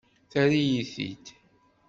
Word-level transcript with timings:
Terra-yi-t-id. 0.31 1.25